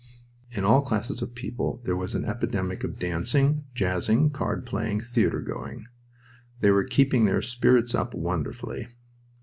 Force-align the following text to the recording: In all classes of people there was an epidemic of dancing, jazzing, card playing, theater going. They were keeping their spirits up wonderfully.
In 0.49 0.63
all 0.65 0.81
classes 0.81 1.21
of 1.21 1.35
people 1.35 1.79
there 1.83 1.95
was 1.95 2.15
an 2.15 2.25
epidemic 2.25 2.83
of 2.83 2.97
dancing, 2.97 3.65
jazzing, 3.75 4.31
card 4.31 4.65
playing, 4.65 5.01
theater 5.01 5.39
going. 5.41 5.85
They 6.59 6.71
were 6.71 6.85
keeping 6.85 7.25
their 7.25 7.43
spirits 7.43 7.93
up 7.93 8.15
wonderfully. 8.15 8.87